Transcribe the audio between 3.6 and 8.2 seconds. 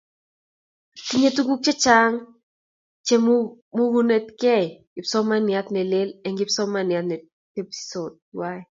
mukunetgei kipsomananiat ne lel eng' kipsomaniat ne tebisot